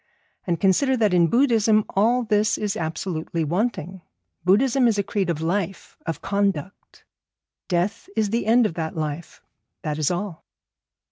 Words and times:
And 0.47 0.59
consider 0.59 0.97
that 0.97 1.13
in 1.13 1.27
Buddhism 1.27 1.85
all 1.89 2.23
this 2.23 2.57
is 2.57 2.75
absolutely 2.75 3.43
wanting. 3.43 4.01
Buddhism 4.43 4.87
is 4.87 4.97
a 4.97 5.03
creed 5.03 5.29
of 5.29 5.41
life, 5.41 5.95
of 6.07 6.23
conduct; 6.23 7.03
death 7.67 8.09
is 8.15 8.31
the 8.31 8.47
end 8.47 8.65
of 8.65 8.73
that 8.73 8.95
life, 8.97 9.43
that 9.83 9.99
is 9.99 10.09
all. 10.09 10.43